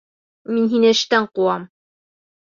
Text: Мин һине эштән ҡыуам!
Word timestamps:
Мин 0.53 0.63
һине 0.71 0.89
эштән 0.93 1.27
ҡыуам! 1.39 1.67